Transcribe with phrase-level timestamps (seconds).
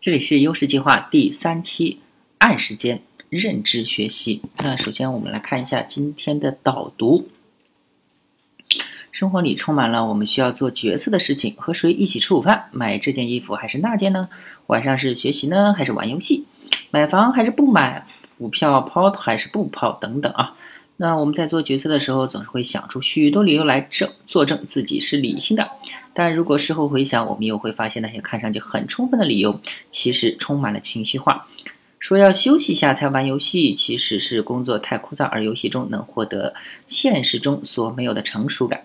[0.00, 2.00] 这里是优势计划第三期，
[2.38, 4.40] 按时间认知学习。
[4.60, 7.28] 那首先我们来看一下今天的导读。
[9.12, 12.70] 生活里充满了我们需要做决策的事情：和谁一起吃午饭？
[12.72, 14.30] 买这件衣服还是那件呢？
[14.68, 16.46] 晚上是学习呢，还是玩游戏？
[16.90, 18.06] 买房还是不买？
[18.38, 19.92] 股票抛还是不抛？
[19.92, 20.56] 等等啊。
[21.02, 25.70] 那我们在做决策的时候，总是会想出许多理由来证作证自己是理性的。
[26.12, 29.58] 但如果事后回想，我们又会发现那些看上去很充分的理由，
[29.90, 31.48] 其实充满了情绪化。
[31.98, 36.52] 说要休息一下才玩游戏，其实是工作太枯燥，而游戏中能获得
[36.86, 38.82] 现实中所没有的成熟感。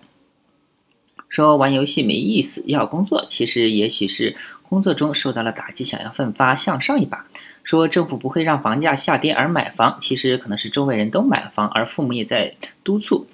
[1.28, 7.26] 说玩游戏没意思，要工作，其实也许是工作中受到了打击，想要奋发向上一把。
[7.66, 13.28] 说政府不会让房价下跌而买房，其实可能是周围人都买房，而父母也在督促。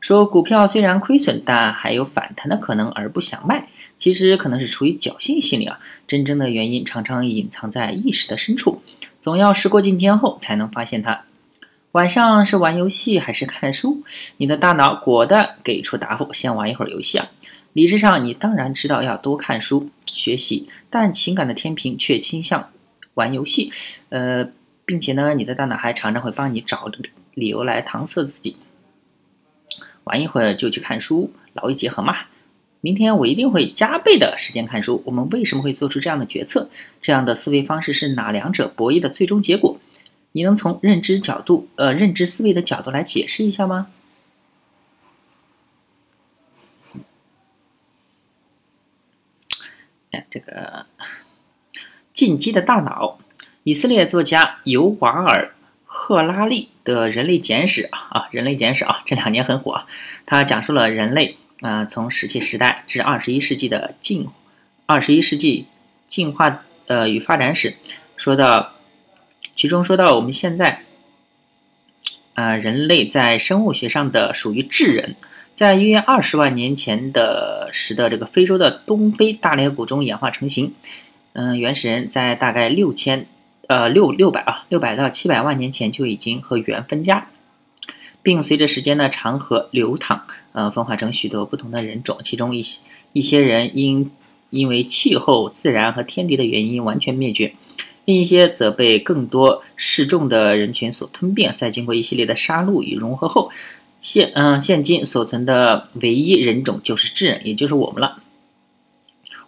[0.00, 5.80] 说股票虽然亏损，但还有反弹的可能，而不想卖，其实可能是出于侥幸心理啊。
[6.06, 8.82] 真正的原因常常隐藏在意识的深处，
[9.20, 11.22] 总要时过境迁后才能发现它。
[11.92, 14.02] 晚上是玩游戏还是看书？
[14.36, 17.30] 你的大脑果断给出答复：先玩一会儿游戏啊。
[17.72, 22.68] 理智上你当然知道要多看书学习，但情感的天平却倾向。
[23.20, 23.70] 玩游戏，
[24.08, 24.50] 呃，
[24.86, 26.90] 并且呢，你的大脑还常常会帮你找
[27.34, 28.56] 理由来搪塞自己。
[30.04, 32.16] 玩一会儿就去看书，劳逸结合嘛。
[32.80, 35.02] 明天我一定会加倍的时间看书。
[35.04, 36.70] 我们为什么会做出这样的决策？
[37.02, 39.78] 这样的思维方式是哪两者博弈的最终结果？
[40.32, 43.88] 你能从认知角度，呃，认知思维的角度来解释一下吗？
[50.12, 50.86] 哎，这个。
[52.20, 53.18] 进击的大脑，
[53.62, 55.46] 以色列作家尤瓦尔·
[55.86, 59.84] 赫拉利的《人类简史》啊，《人类简史》啊，这两年很火。
[60.26, 64.28] 他讲述了人类啊，从石器时代至二十一世纪的进，
[64.84, 65.64] 二十一世纪
[66.08, 67.76] 进化呃与发展史。
[68.18, 68.72] 说到
[69.56, 70.82] 其中说到我们现在
[72.34, 75.16] 啊，人类在生物学上的属于智人，
[75.54, 80.74] 在约二十万年前的时的这个非洲的东非大裂谷中演化成型。
[81.32, 83.26] 嗯，原始人在大概六千，
[83.68, 87.28] 呃六六百啊，六百到七百万年前就已经和猿分家，
[88.22, 92.18] 并随着时间的长河流淌，呃，分化成许多不同的人种。
[92.24, 92.80] 其中一些
[93.12, 94.10] 一些人因
[94.50, 97.54] 因为气候、自然和天敌的原因完全灭绝，
[98.04, 101.54] 另一些则被更多示众的人群所吞并。
[101.56, 103.52] 在经过一系列的杀戮与融合后，
[104.00, 108.19] 现嗯现今所存的唯一人种就是智人，也就是我们了。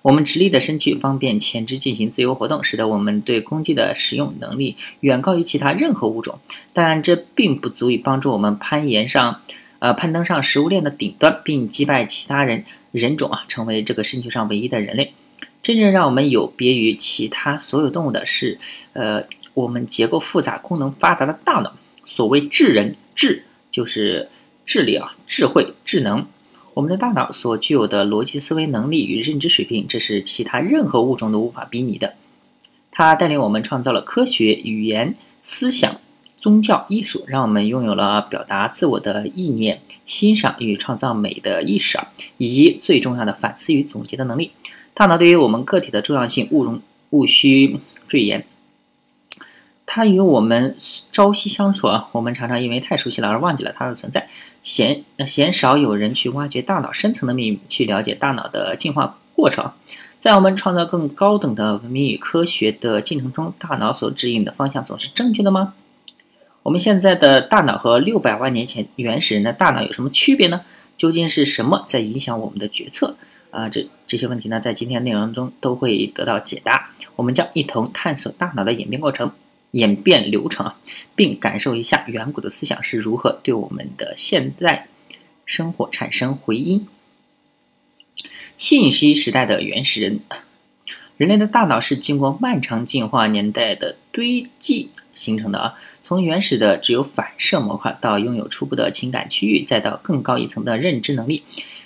[0.03, 6.41] 我们直立的身躯方便前肢进行自由活动，使得我们对工具的使用能力远高于其他任何物种。
[6.73, 9.41] 但这并不足以帮助我们攀岩上，
[9.79, 15.15] 呃，攀登上食物链的顶端，并击败其他人人种啊，成为这个星球上唯一的人类。
[15.63, 18.59] 真正让我们有别于其他所有动物的是，
[18.95, 19.25] 呃，
[19.55, 21.77] 我们结构复杂、功能发达的大脑。
[22.05, 24.29] 所谓智人，智就是
[24.67, 26.27] 智力啊，智慧、智能。
[26.75, 32.15] 我们的大脑所具有的逻辑思维能力与认知水平，这是其他任何物种都无法比拟的。
[32.91, 36.01] 它带领我们创造了科学、语言、思想、
[36.39, 41.99] 宗教、艺术，让我们拥有了表达自我的意念、欣赏与创造美的意识，
[42.39, 44.53] 以及最重要的反思与总结的能力。
[44.95, 46.81] 大脑对于我们个体的重要性，毋容
[47.11, 48.47] 毋需赘言。
[49.95, 50.75] 它与我们
[51.13, 54.27] 朝夕相处啊，我们常常因为太熟悉了而忘记了它的存在。
[54.63, 59.71] 鲜鲜少有人去挖掘大脑深层的秘密，去了解大脑的进化过程。
[60.19, 65.75] 在我们创造更高等的文明与科学的进程中，大脑所指引的方向总是正确的吗？
[66.63, 70.63] 我们现在的大脑和六百万年前原始人的大脑有什么区别呢？
[70.97, 73.17] 究竟是什么在影响我们的决策？
[73.51, 76.89] 啊，这这些问题呢，在今天内容中都会得到解答。
[77.15, 79.31] 我们将一同探索大脑的演变过程。
[79.73, 80.79] 演变流程啊，
[81.15, 84.87] 并感受一下远古的思想是如何对我们的现在
[85.45, 86.87] 生活产生回音。
[88.57, 90.21] 信息时代的原始人，
[91.17, 95.75] 人类的大脑是经过漫长进化年代的堆积形成的啊，
[96.05, 101.43] 从原始的只有反射模块，到拥有初步的情感区域，再到更高一层的认知能力。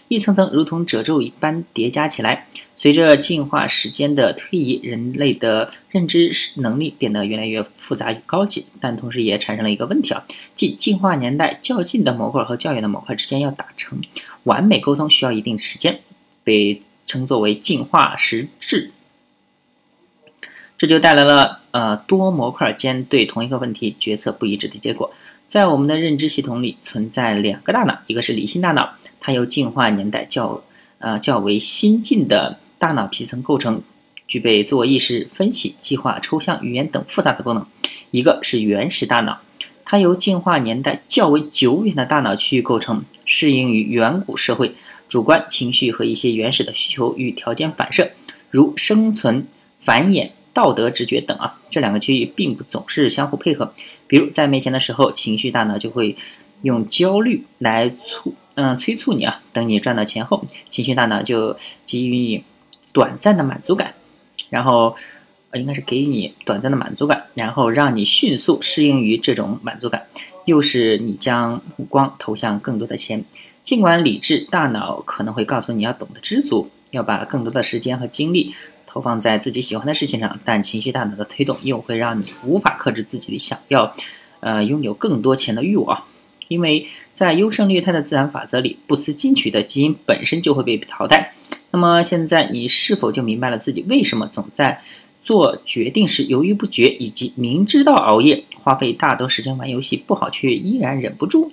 [0.09, 2.47] 一层层如同褶皱一般叠加起来，
[2.77, 10.25] 随着进化时间的推移，人类的认知能力变得越来越复杂与高级，但同时也产生了一个问题啊，
[10.55, 13.99] 即进化年代较近的模块和较远的模块之间要达成
[14.45, 16.01] 完美沟通需要一定时间，
[16.45, 18.91] 被称作为进化时滞，
[20.77, 25.13] 这就带来了呃多模块间对同一个问题决策不一致的结果。
[25.49, 28.97] 在我们的认知系统里存在两个大脑，一个是理性大脑。
[29.21, 30.63] 它由进化年代较
[30.99, 33.83] 呃较为新进的大脑皮层构成，
[34.29, 37.65] 具备自我意识、分析、计划、抽象、语言等复杂的功能；
[38.13, 39.41] 一个是原始大脑，
[39.85, 44.77] 它由进化年代较为久远的大脑区域构成，适应于远古社会，
[45.09, 48.13] 主观情绪和一些原始的需求与条件反射，
[48.53, 49.49] 如生存、
[49.81, 50.31] 繁衍。
[50.55, 53.75] 道德直觉等啊，这两个区域并不总是相互配合。
[54.07, 56.17] 比如在没钱的时候，情绪大脑就会
[56.63, 59.43] 用焦虑来促嗯催促你啊。
[59.53, 62.45] 等你赚到钱后，情绪大脑就给予你
[62.97, 63.93] 短暂的满足感，
[64.49, 64.97] 然后
[65.51, 70.07] 呃应该是给予你短暂的满足感，然后让你迅速适应于这种满足感，
[70.47, 73.23] 又是你将目光投向更多的钱。
[73.65, 78.55] 尽管理智大脑可能会告诉你要懂得知足，要把更多的时间和精力。
[78.87, 83.95] 投放在自己喜欢的事情上，但情绪大脑的推动又会让你无法克制自己的想要，
[84.41, 86.05] 呃，拥有更多钱的欲望，
[86.49, 91.35] 因为在优胜劣汰的自然法则里，不思进取的基因本身就会被淘汰。
[91.77, 94.81] 那么现在你是否就明白了自己为什么总在
[95.23, 101.51] 做决定时犹豫不决，以及明知道熬夜花费大多时间玩游戏不好，却依然忍不住？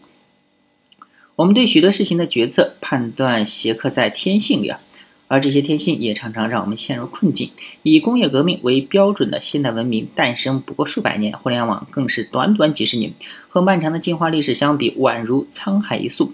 [1.36, 4.80] 我们对许多事情的决策判断斜刻在天性里啊。
[5.28, 7.52] 而这些天性也常常让我们陷入困境。
[7.82, 13.12] 以工业革命为标准的现代文明诞生不过数百年，互联网更是短短几十年，
[13.50, 16.32] 和漫长的进化历史相比，宛如沧海一粟。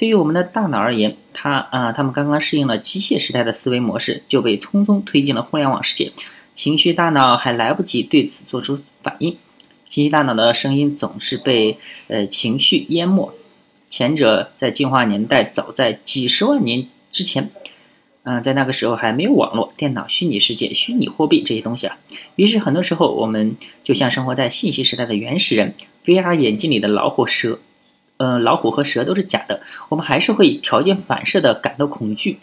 [0.00, 6.10] 对于我们的大脑而言，它啊，他们刚刚适应了机械时代的思维模式，就被匆匆推进了互联网世界。
[6.54, 9.36] 情绪大脑还来不及对此做出反应，
[9.90, 11.76] 情绪大脑的声音总是被
[12.08, 13.30] 呃情绪淹没。
[13.86, 17.50] 前者在进化年代早在几十万年之前。
[18.22, 21.98] 嗯，在那个时候还没有网络、电脑、虚拟世界、虚拟货币这些东西啊，
[22.36, 25.74] 于是很多时候我们就像生活在信息时代的原始人
[26.06, 27.58] ，VR 眼镜里的老虎、蛇，
[28.20, 32.38] 呃，老虎和蛇都是假的，我们还是会条件反射的感到恐惧。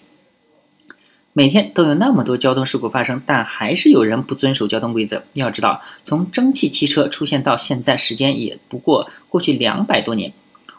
[1.33, 5.21] 每天都有那么多交通事故发生，但还是有人不遵守交通规则。
[5.33, 10.33] 要知道，从蒸汽汽车出现到现在，时间也不过过去两百多年。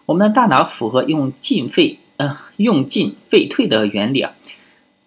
[0.04, 4.32] 我们的大脑符合用进废，呃，用进废退的原理啊。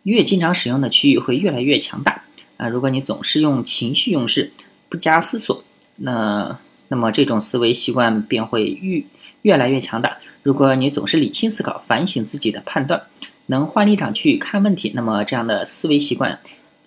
[0.03, 2.23] 越经常使用的区域会越来越强大
[2.55, 2.69] 啊！
[2.69, 4.53] 如果你总是用情绪用事，
[4.87, 5.65] 不加思索，
[5.97, 6.57] 那
[6.91, 9.07] 那么这种思维习惯便会愈
[9.43, 10.17] 越来越强大。
[10.43, 13.03] 如果你总是理性思考，反省自己的判断，
[13.45, 16.41] 能换立场去看问题，那么这样的思维习惯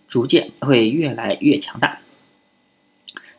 [0.06, 2.00] 逐渐会越来越强大。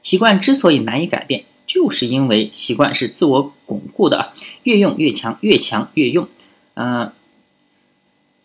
[0.01, 4.33] 习惯之所以难以改变，就是因为习惯是自我巩固的，
[4.63, 6.27] 越用越强，越强越用，
[6.73, 7.11] 嗯。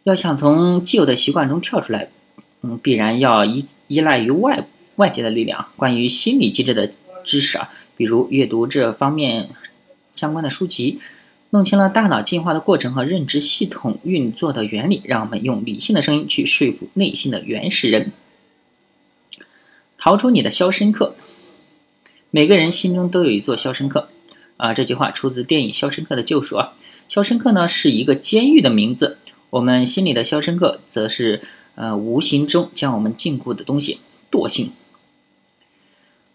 [0.04, 2.08] 要想从既有的习惯中跳出来，
[2.62, 4.66] 嗯，必然要依依赖于外
[4.96, 5.68] 外界的力量。
[5.76, 6.92] 关于心理机制的
[7.22, 7.70] 知识啊，
[8.00, 9.50] 比如阅读这方面
[10.14, 11.00] 相关的书籍，
[11.50, 18.12] 弄清了大脑进化的过程和认知系统运作的原理，让我们用理性的声音去说服内心的原始人，
[19.98, 21.14] 逃出你的肖申克。
[22.30, 24.08] 每个人心中都有一座肖申克
[24.56, 26.72] 啊，这句话出自电影《肖申克的救赎》啊。
[27.10, 29.18] 肖申克呢是一个监狱的名字。
[29.50, 31.42] 我们心里的肖申克，则是
[31.74, 34.00] 呃无形中将我们禁锢的东西——
[34.32, 34.72] 惰性。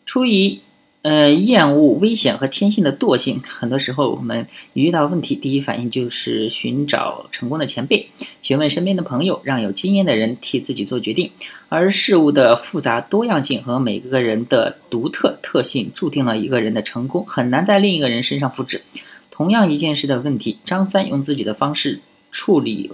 [0.06, 0.60] 出于
[1.06, 8.10] 呃厌恶危险和天性的惰性，很多时候我们一遇到问题，第一反应就是寻找成功的前辈，
[8.42, 11.30] 询问身边的朋友，让有经验的人替自己做决定。
[11.70, 18.82] 而事物的复杂多样性和每个人的独特特性，注定了一个人的成功很难在另一个人身上复制。
[19.30, 22.00] 同样一件事的问题，张三用自己的方式
[22.32, 22.90] 处理。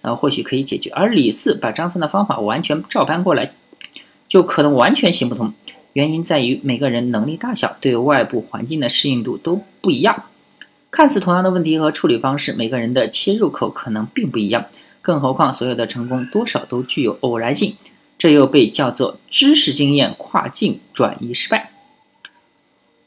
[0.00, 3.50] 呃，或许可以解决，而李四把张三的方法完全照搬过来，
[4.28, 5.54] 就可能完全行不通。
[5.94, 10.24] 原因在于每个人能力大小、对外部环境的适应度都不一样。
[10.90, 14.66] 看似同样的问题和处理方式，每个人的切入口可能并不一样。
[15.00, 17.76] 更何况，所有的成功多少都具有偶然性，
[18.18, 21.70] 这又被叫做知识经验跨境转移失败。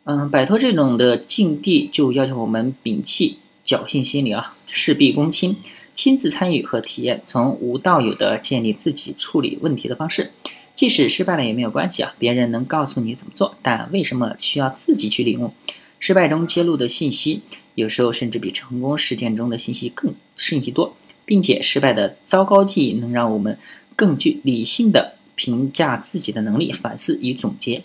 [0.06, 5.58] 嗯，摆脱这种的境地，就要求我们摒弃侥幸心理啊，事必躬亲。
[5.96, 10.32] 亲自参与和体验，从无到有的建立自己处理问题的方式，
[10.77, 12.15] 即使失败了也没有关系啊！
[12.17, 15.51] 别人能告诉你怎么做，但为什么需要自己去领悟？
[16.00, 17.41] 失败中揭露的信息，
[17.75, 23.57] 有时候甚至比成功事件中的信息更信息多，并且失败的糟糕记忆能让我们
[23.98, 27.84] 更具理性的评价自己的能力、反思与总结。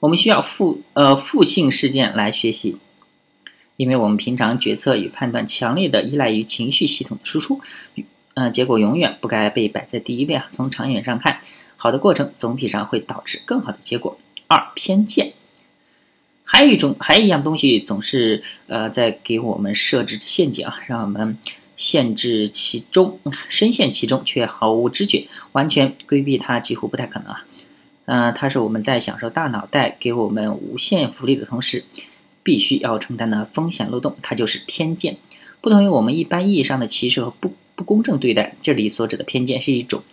[0.00, 2.78] 我们需要负呃负性事件来学习。
[3.78, 7.62] 因为我们平常决策与判断强烈的依赖于情绪系统的输出，
[8.34, 10.48] 嗯，结果永远不该被摆在第一位啊。
[10.52, 11.40] 从长远上看，
[11.82, 14.16] 好的过程总体上会导致更好的结果。
[14.46, 15.32] 二偏见，
[16.44, 21.36] 还有一种，还有一样东西总是呃在给我们设置陷阱啊，让我们
[21.76, 27.44] 陷至其中，深陷其中却毫无知觉，完全规避它几乎不太可能啊。
[28.04, 31.84] 嗯，它是我们在享受大脑袋给我们无限福利的同时，
[32.44, 35.16] 必须要承担的风险漏洞，它就是偏见。
[35.60, 40.04] 不同于我们一般意义上的歧视和不不公正对待，这里所指的偏见是一种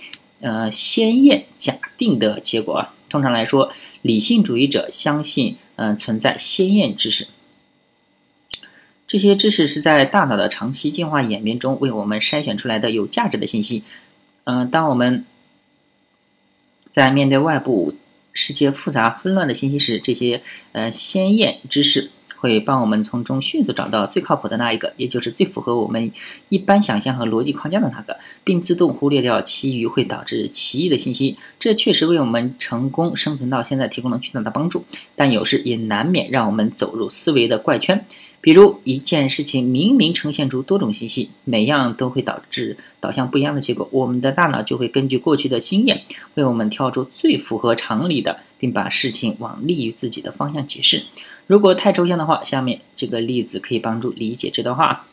[0.41, 2.93] 呃先验假定的结果啊。
[3.09, 7.27] 通常来说，理性主义者相信嗯存在先验知识。
[9.07, 13.83] 这些知识是在大脑的长期进化演变中为我们筛选出来的有价值的信息。
[14.43, 15.25] 嗯，当我们
[16.91, 17.95] 在面对外部
[18.33, 20.43] 世界复杂纷乱的信息时，这些
[20.73, 26.11] 呃先验知识会帮我们从中迅速找到最靠谱的那一个，也就是最符合我们
[26.47, 31.37] 一般想象和逻辑框架的那个，并自动忽略掉其余会导致歧义的信息。
[31.59, 38.05] 这确实为我们成功生存到现在提供了巨大的帮助，但有时也难免让我们走入思维的怪圈。
[38.41, 46.03] 比如一件事情明明呈现出多种信息，每样都会导致导向不一样的结果，我们的大脑就会根据过去的经验，
[46.35, 51.03] 为我们挑出最符合常理的，并把事情往利于自己的方向解释。
[51.49, 55.07] 如果太抽象的话，下面这个例子可以帮助理解这段话。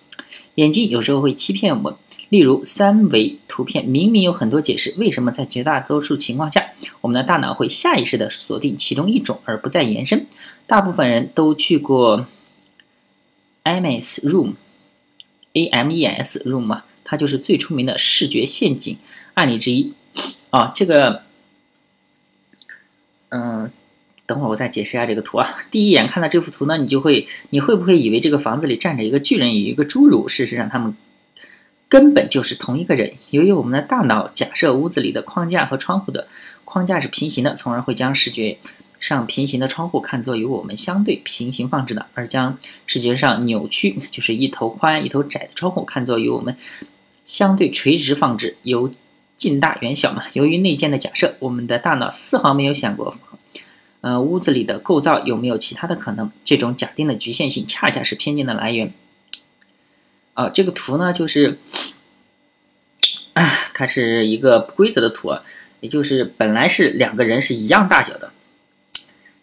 [0.56, 1.94] 眼睛有时候会欺骗我们，
[2.28, 10.26] 例如三维图片明明有很多解释，为什么在绝大多数情况下，我们的大脑会下意识地锁定其中一种而不再延伸？
[10.66, 12.26] 大部分人都去过。
[13.64, 18.98] Ames Room，A M E S Room 啊，它就是最出名的视觉陷阱
[19.32, 19.94] 案例之一。
[20.50, 21.22] 啊，这个，
[23.30, 23.72] 嗯，
[24.26, 25.48] 等会儿我再解释一下这个图啊。
[25.70, 30.28] 第一眼看到这幅图呢，你就会，你会不会以为这个房子里站着一个巨人与一个侏儒？
[30.28, 30.96] 事实上，他们
[31.88, 33.14] 根本就是同一个人。
[33.30, 36.28] 由于我们的大脑假设屋子里的框架和窗户的
[36.64, 38.58] 框架是平行的，从而会将视觉。
[38.98, 46.56] 上平行的窗户看作与我们相对平行放置的，而将视觉上扭曲，就是一头宽一头窄的窗户看作与我们
[47.26, 48.90] 相对垂直放置，由
[49.36, 50.24] 近大远小嘛。
[50.32, 53.18] 由于内建的假设，我们的大脑丝毫没有想过，
[54.06, 56.30] 呃，屋子里的构造有没有其他的可能。
[56.44, 58.94] 这种假定的局限性，恰恰是偏见的来源。
[60.34, 61.58] 啊，这个图呢，就是，
[63.74, 65.34] 它是一个不规则的图，
[65.80, 68.30] 也就是本来是两个人是一样大小的。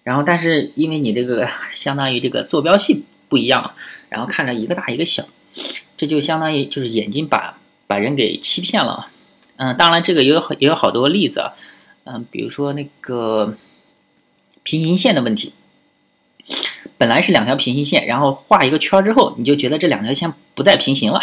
[0.05, 3.73] 然后，但是因为你这个 相当于这个坐标系不一样，
[4.07, 5.25] 然后看着一个大一个小，
[5.97, 9.09] 这就相当于就是眼睛把把人给欺骗了。
[9.57, 11.53] 嗯，当然这个也有也有好多例子啊，
[12.05, 13.57] 嗯，比如说那个
[14.63, 15.53] 平行线的问题，
[16.97, 21.21] 本来是两条平行线，然后画一个圈之后，你就觉得这两条线不再平行了，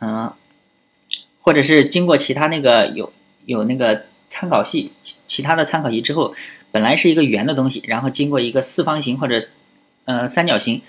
[0.00, 0.32] 嗯，
[1.40, 3.12] 或者是经过其他那个有
[3.46, 4.92] 有那个参考系
[5.26, 6.34] 其他的参考系之后。
[6.74, 9.42] 本来是一个圆的东西，然后经过一个四方形或者，
[10.06, 10.80] 呃三角形，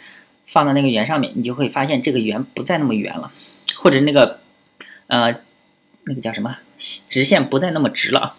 [0.48, 3.34] 放到那个圆上面，你就会发现这个圆不再那么圆了，
[3.76, 4.40] 或者那个，
[5.08, 5.36] 呃，
[6.06, 8.38] 那个叫什么直线不再那么直了。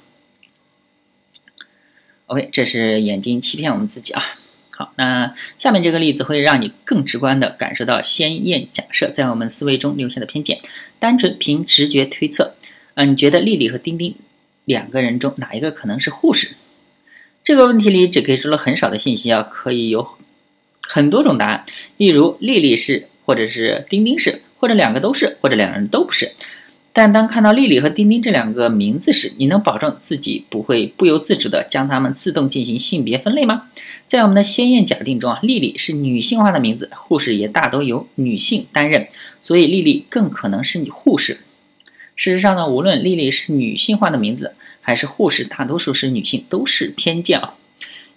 [2.27, 4.23] OK，这是眼睛欺骗我们自己啊。
[4.71, 10.59] 好，那下面这个例子会让你更直观的感受到先验假设在我们思维中留下的偏见。
[10.99, 12.55] 单纯凭直觉推测，
[12.95, 14.15] 嗯，你觉得丽丽和丁丁
[14.65, 16.55] 两个人中哪一个可能是护士？
[17.45, 20.09] 这个问题里只给出了很少的信息啊，可以有
[20.81, 21.67] 很多种答案。
[21.99, 26.33] 例如，丽丽是，或者是丁丁是，或者两个都是，或者两个人都不是。
[26.95, 33.65] 但当看到丽丽和丁丁这两个名字时，你能保证自己不会不由自主地将它们自动进行性别分类吗？
[34.09, 39.09] 在我们的先验假定中啊，丽丽是女性化的名字，护士也大都由女性担任，
[39.43, 41.41] 所以丽丽更可能是护士。
[42.17, 44.55] 事实上呢，无论丽丽是女性化的名字。
[44.87, 47.55] 还是护士，大多数是女性，都是偏见啊！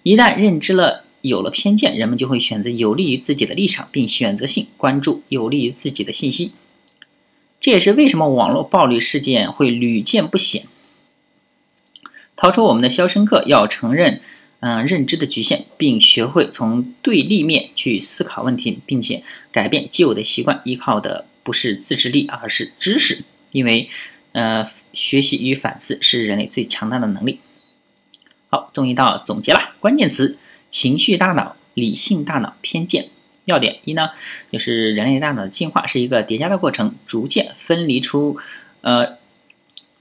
[0.03, 6.51] 一旦认知了有了偏见，人们就会选择有利于自己的立场，并选择性关注有利于自己的信息。
[7.59, 10.65] 这也是为什么网络暴力事件会屡见不鲜。
[12.35, 14.21] 逃出我们的肖申克要承认，
[14.59, 23.89] 嗯，认知的局限，并学会从对立面去思考问题，并且改变旧有的习惯，依靠的不是自制力，而是知识，因为，
[24.31, 24.69] 呃。
[24.93, 27.39] 学习与反思是人类最强大的能力。
[28.49, 29.75] 好，终于到总结了。
[29.79, 30.39] 关键词：
[30.71, 33.09] 情绪大脑、理性大脑、偏见。
[33.47, 34.09] 要点一呢，
[34.51, 38.37] 就是人类大脑的进化是一个叠加的过程，逐渐分离出，
[38.81, 39.17] 呃，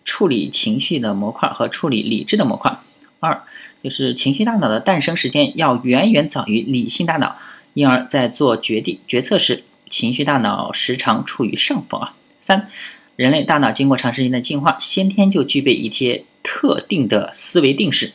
[0.04, 2.78] 处理情绪的模块和处理理智的模块。
[3.20, 3.44] 二，
[3.82, 7.36] 就是情绪大脑的诞生时间要远远早于理性大脑，
[7.74, 12.14] 因而，在做决定决策时，情绪大脑时常处于上风啊。
[12.40, 12.68] 三。
[13.16, 18.12] 人类大脑经过长时间的进化，先天就具备一些特定的思维定式，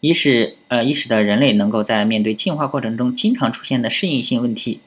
[0.00, 4.80] 以使呃以使得人类能够在面对进化过程中经常出现的适应性问题，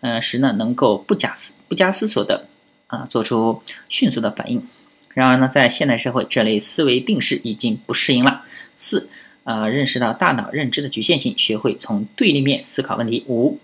[0.00, 2.46] 呃时呢能够不假思不加思索的
[2.86, 4.66] 啊做出迅速的反应。
[5.12, 8.42] 然而呢，在现代社会，这类思维定式已经不适应了。
[8.76, 9.08] 四，
[9.44, 13.24] 呃，认识到大脑认知的局限性，学会从对立面思考问题。
[13.28, 13.60] 五，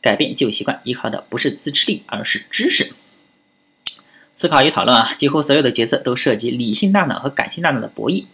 [0.00, 2.92] 改变旧习惯，依靠的不是自制力，而是知识。
[4.36, 8.26] 思考与讨论啊，几乎所有的决策都涉及理性大脑和感性大脑的博弈。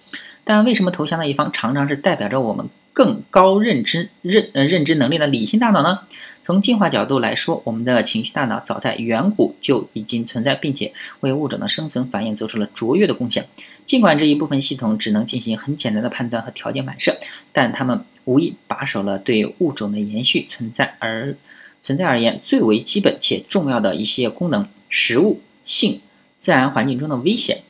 [0.49, 5.99] 但为什么投降的一方常常是代表着我们更高认知认呃认知能力的理性大脑呢？
[6.43, 13.47] 从进化角度来说，我们的情绪大脑早在远古就已经存在，并且为物种的生存繁衍做出了卓越的贡献。
[13.85, 17.19] 尽管这一部分系统只能进行很简单的判断和条件反射，
[17.53, 21.37] 但它们无疑把守了对物种的延续存在而
[21.83, 26.01] 存在而言最为基本且重要的一些功能：食物、性、
[26.41, 27.61] 自然环境中的危险、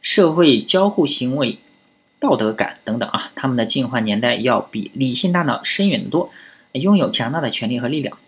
[0.00, 1.58] 社会交互行为、
[2.20, 3.30] 道德感等等啊。
[3.34, 6.30] 他们的进化年代要比理性大脑深远得多。
[6.72, 8.18] 拥有强大的权力和力量。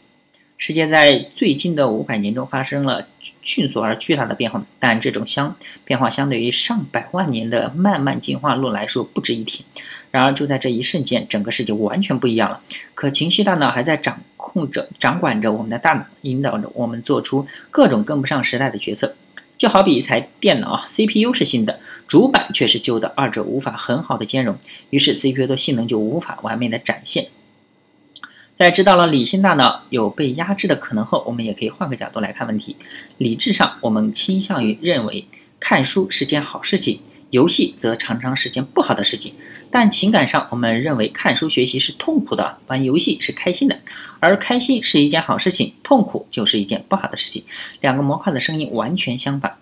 [0.56, 3.06] 世界在最近的五百年中发生了
[3.42, 9.64] 迅速而巨大的变化，但这种相变化相对于上百万年的漫漫进化路来说不值一提。
[10.10, 12.60] 然而，就在这一瞬间，整个世界完全不一样了。
[12.94, 19.14] 可情绪大脑还在掌控着、掌管着我们的大脑，引导着我们做出各种跟不上时代的决策。
[19.60, 24.56] 就好比一台电脑，CPU 是新的，主板却是旧的，二者无法很好的兼容，
[24.88, 27.26] 于是 CPU 的性能就无法完美的展现。
[28.56, 32.76] 在知道了理性大脑有被压制的可能后，我们也可以换个角度来看问题。
[33.18, 35.26] 理智上，我们倾向于认为
[35.58, 39.34] 看书是件好事情，游戏则常常是件不好的事情。
[39.70, 43.78] 但情感上，我们认为看书学习是痛苦的，玩游戏是开心的。
[44.18, 47.44] 而开心是一件好事情，痛苦就是一件不好的事情。
[47.80, 49.56] 两个模块的声音完全相反。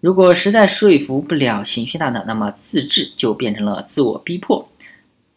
[0.00, 4.68] 如果实在说服不了情绪大脑，那么自制就变成了自我逼迫。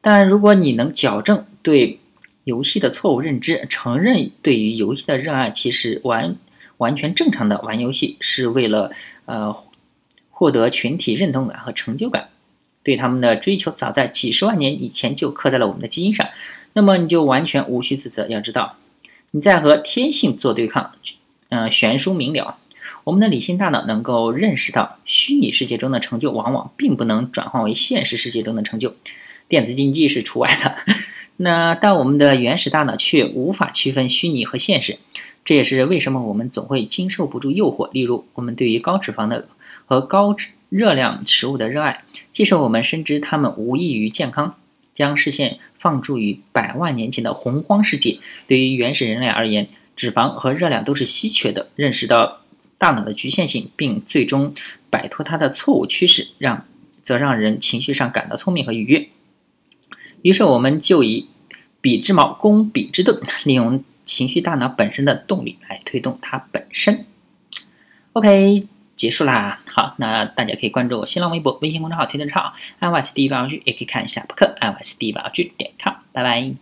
[0.01, 1.99] 但如果你能矫正对。
[2.43, 6.35] 游戏的错误认知，承认对于游戏的热爱其实完
[6.77, 7.61] 完全正常的。
[7.61, 8.91] 玩游戏是为了
[9.25, 9.55] 呃
[10.41, 12.29] 获得群体认同感和成就感，
[12.81, 16.27] 对他们的追求早在几十万年以前就刻在了我们的基因上。
[16.73, 18.27] 那么你就完全无需自责。
[18.27, 18.77] 要知道
[19.29, 20.93] 你在和天性做对抗，
[21.49, 22.57] 嗯，悬殊明了。
[23.03, 28.95] 我们的理性大脑能够认识到，虚拟世界中的成就往往并不能转换为现实世界中的成就，
[29.47, 30.77] 电子竞技是除外的。
[31.37, 34.97] 那但我们的原始大脑却无法区分虚拟和现实，
[35.45, 37.91] 这也是为什么我们总会经受不住诱惑。
[37.91, 39.47] 例如，我们对于高脂肪的
[39.91, 40.37] 和高
[40.69, 44.55] 热量食物的热爱，即使我们深知它们无益于健康。
[44.95, 51.67] 将视线放逐于百万年前的洪荒世界，对于原始人类而言，脂肪和热量都是稀缺的。
[51.75, 52.39] 认识到
[52.77, 54.55] 大脑的局限性，并最终
[54.89, 56.65] 摆脱它的错误趋势，让
[57.03, 59.09] 则让人情绪上感到聪明和愉悦。
[60.21, 61.27] 于是我们就以
[61.81, 67.05] 彼之矛攻彼之盾， 利用情绪大脑本身的动力来推动它本身。
[68.13, 68.67] OK，
[69.01, 69.59] 结束啦。
[69.65, 75.95] 好，那大家可以关注我新浪微博、微信公众号“天天超 iOS 第一把剧”，也可以看一下博客 iOS 第一把剧点 com。
[76.11, 76.61] 拜拜。